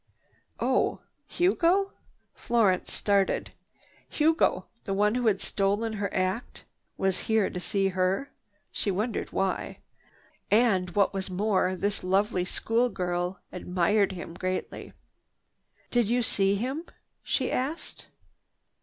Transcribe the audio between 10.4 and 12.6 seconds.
And, what was more, this lovely